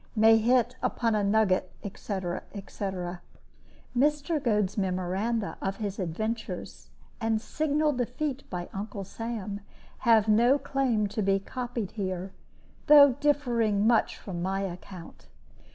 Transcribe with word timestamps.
May 0.15 0.37
hit 0.39 0.75
upon 0.81 1.13
a 1.13 1.23
nugget, 1.23 1.71
etc., 1.83 2.41
etc." 2.55 3.21
Mr. 3.95 4.43
Goad's 4.43 4.75
memoranda 4.75 5.57
of 5.61 5.75
his 5.75 5.99
adventures, 5.99 6.89
and 7.19 7.39
signal 7.39 7.93
defeat 7.93 8.41
by 8.49 8.67
Uncle 8.73 9.03
Sam, 9.03 9.59
have 9.99 10.27
no 10.27 10.57
claim 10.57 11.05
to 11.05 11.21
be 11.21 11.37
copied 11.37 11.91
here, 11.91 12.33
though 12.87 13.11
differing 13.11 13.85
much 13.85 14.17
from 14.17 14.41
my 14.41 14.61
account. 14.61 15.27